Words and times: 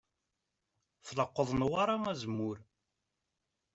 Tleqqeḍ 1.07 1.49
Newwara 1.53 1.95
azemmur. 2.11 2.57